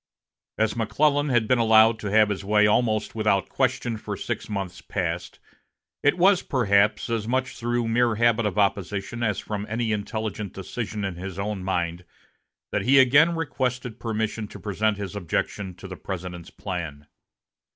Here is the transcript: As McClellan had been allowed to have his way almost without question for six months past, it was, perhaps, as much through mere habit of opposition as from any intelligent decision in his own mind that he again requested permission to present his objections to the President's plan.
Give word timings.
As 0.57 0.75
McClellan 0.75 1.29
had 1.29 1.47
been 1.47 1.59
allowed 1.59 1.99
to 1.99 2.09
have 2.09 2.29
his 2.29 2.43
way 2.43 2.65
almost 2.65 3.13
without 3.13 3.49
question 3.49 3.97
for 3.97 4.17
six 4.17 4.49
months 4.49 4.81
past, 4.81 5.37
it 6.01 6.17
was, 6.17 6.41
perhaps, 6.41 7.07
as 7.07 7.27
much 7.27 7.55
through 7.55 7.87
mere 7.87 8.15
habit 8.15 8.47
of 8.47 8.57
opposition 8.57 9.21
as 9.21 9.37
from 9.37 9.63
any 9.69 9.91
intelligent 9.91 10.53
decision 10.53 11.05
in 11.05 11.17
his 11.17 11.37
own 11.37 11.63
mind 11.63 12.03
that 12.71 12.81
he 12.81 12.97
again 12.97 13.35
requested 13.35 13.99
permission 13.99 14.47
to 14.47 14.59
present 14.59 14.97
his 14.97 15.15
objections 15.15 15.75
to 15.77 15.87
the 15.87 15.97
President's 15.97 16.49
plan. 16.49 17.05